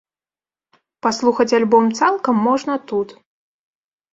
Паслухаць 1.05 1.55
альбом 1.57 1.85
цалкам 1.99 2.35
можна 2.47 2.73
тут. 2.93 3.09